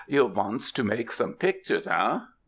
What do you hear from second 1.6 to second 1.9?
tures,